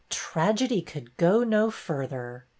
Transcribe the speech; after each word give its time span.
Tragedy 0.09 0.81
could 0.81 1.15
go 1.15 1.43
no 1.43 1.69
further. 1.69 2.47